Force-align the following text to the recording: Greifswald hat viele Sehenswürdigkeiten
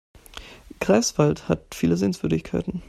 Greifswald 0.79 1.47
hat 1.47 1.75
viele 1.75 1.95
Sehenswürdigkeiten 1.95 2.79